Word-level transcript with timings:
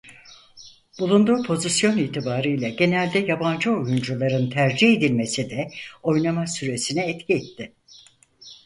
Bulunduğu 0.99 1.43
pozisyon 1.43 1.97
itibarıyla 1.97 2.69
genelde 2.69 3.19
yabancı 3.19 3.71
oyuncuların 3.71 4.49
tercih 4.49 4.93
edilmesi 4.97 5.49
de 5.49 5.69
oynama 6.03 6.47
süresine 6.47 7.09
etki 7.09 7.33
etti. 7.33 7.73